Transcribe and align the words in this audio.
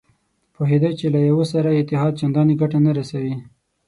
پوهېده 0.55 0.89
چې 0.99 1.05
له 1.13 1.19
یوه 1.29 1.45
سره 1.53 1.69
اتحاد 1.79 2.13
چندانې 2.21 2.53
ګټه 2.61 2.79
نه 2.85 2.91
رسوي. 2.97 3.35